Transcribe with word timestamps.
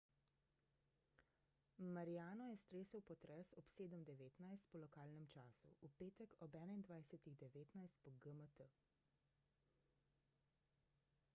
mariano 1.95 2.45
je 2.51 2.57
stresel 2.61 3.01
potres 3.09 3.51
ob 3.61 3.67
07:19 3.81 4.63
po 4.71 4.79
lokalnem 4.85 5.27
času 5.33 5.69
v 5.81 5.91
petek 5.99 6.33
ob 6.47 6.57
21:19 6.57 8.01
po 8.07 8.15
gmt 8.25 8.65